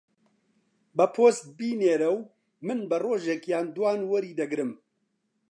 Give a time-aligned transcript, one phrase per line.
[0.97, 2.19] بە پۆست بینێرە و
[2.67, 4.71] من بە ڕۆژێک یان دووان وەری دەگرم.